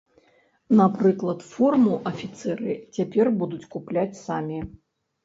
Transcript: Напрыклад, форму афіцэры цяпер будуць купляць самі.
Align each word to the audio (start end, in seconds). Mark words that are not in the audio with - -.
Напрыклад, 0.77 1.43
форму 1.57 1.93
афіцэры 2.11 2.71
цяпер 2.97 3.25
будуць 3.43 3.69
купляць 3.77 4.21
самі. 4.25 4.59